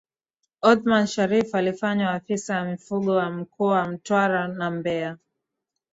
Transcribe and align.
Othman 0.63 1.05
Sharrif 1.07 1.55
alifanywa 1.55 2.11
Afisa 2.11 2.65
Mifugo 2.65 3.11
wa 3.15 3.29
Mkoa 3.31 3.87
Mtwara 3.87 4.47
na 4.47 4.71
Mbeya 4.71 5.17